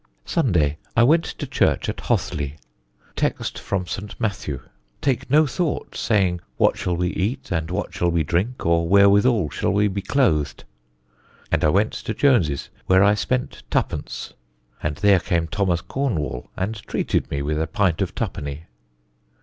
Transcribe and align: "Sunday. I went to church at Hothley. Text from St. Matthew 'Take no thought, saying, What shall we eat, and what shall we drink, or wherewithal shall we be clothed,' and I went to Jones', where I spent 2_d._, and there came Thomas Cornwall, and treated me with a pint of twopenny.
"Sunday. 0.25 0.79
I 0.97 1.03
went 1.03 1.25
to 1.25 1.45
church 1.45 1.87
at 1.87 1.97
Hothley. 1.99 2.55
Text 3.15 3.59
from 3.59 3.85
St. 3.85 4.19
Matthew 4.19 4.59
'Take 4.99 5.29
no 5.29 5.45
thought, 5.45 5.95
saying, 5.95 6.41
What 6.57 6.75
shall 6.75 6.95
we 6.95 7.09
eat, 7.09 7.51
and 7.51 7.69
what 7.69 7.93
shall 7.93 8.09
we 8.09 8.23
drink, 8.23 8.65
or 8.65 8.89
wherewithal 8.89 9.51
shall 9.51 9.69
we 9.73 9.87
be 9.87 10.01
clothed,' 10.01 10.63
and 11.51 11.63
I 11.63 11.69
went 11.69 11.93
to 11.93 12.15
Jones', 12.15 12.69
where 12.87 13.03
I 13.03 13.13
spent 13.13 13.61
2_d._, 13.69 14.33
and 14.81 14.95
there 14.95 15.19
came 15.19 15.47
Thomas 15.47 15.81
Cornwall, 15.81 16.49
and 16.57 16.73
treated 16.87 17.29
me 17.29 17.43
with 17.43 17.61
a 17.61 17.67
pint 17.67 18.01
of 18.01 18.15
twopenny. 18.15 18.63